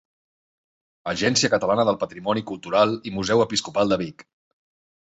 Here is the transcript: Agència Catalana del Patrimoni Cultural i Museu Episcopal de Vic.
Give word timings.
Agència 1.13 1.51
Catalana 1.55 1.85
del 1.91 2.01
Patrimoni 2.05 2.45
Cultural 2.53 2.99
i 3.13 3.17
Museu 3.21 3.47
Episcopal 3.49 3.95
de 3.95 4.03
Vic. 4.07 4.31